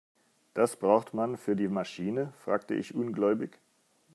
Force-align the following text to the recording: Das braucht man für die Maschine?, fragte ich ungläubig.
Das 0.55 0.77
braucht 0.77 1.13
man 1.13 1.37
für 1.37 1.55
die 1.55 1.67
Maschine?, 1.67 2.33
fragte 2.43 2.73
ich 2.73 2.95
ungläubig. 2.95 3.59